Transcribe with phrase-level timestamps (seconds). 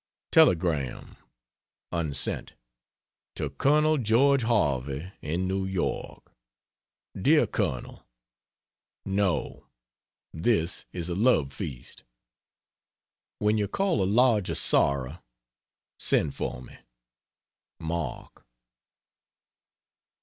[0.31, 1.15] Telegram
[1.91, 2.53] (unsent).
[3.35, 3.99] To Col.
[3.99, 6.33] George Harvey, in New York:
[7.15, 8.03] DEAR COLONEL,
[9.05, 9.67] No,
[10.33, 12.03] this is a love feast;
[13.37, 15.21] when you call a lodge of sorrow
[15.99, 16.77] send for me.
[17.79, 18.43] MARK.